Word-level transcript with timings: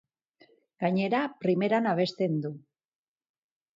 Gainera, 0.83 1.21
primeran 1.45 1.91
abesten 1.93 2.43
du. 2.47 2.55